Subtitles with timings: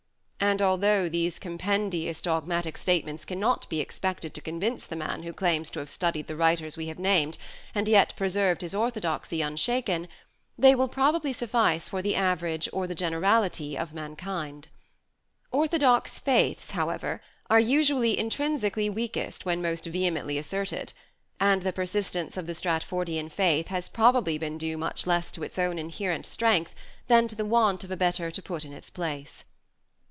[0.43, 5.33] And although these com pendious dogmatic statements cannot be expected to convince the man who
[5.33, 7.37] claims to have studied the writers we have named
[7.75, 10.07] and yet preserved his orthodoxy unshaken,
[10.57, 14.67] they will probably suffice for the average or the generality of mankind.
[15.51, 20.91] Orthodox faiths, however, are usually intrinsically weakest when most vehemently asserted;
[21.39, 25.59] and the persistence of the Stratfordian faith has probably been due much less to its
[25.59, 26.73] own inherent strength
[27.07, 29.45] than to the want of a better to put in its place.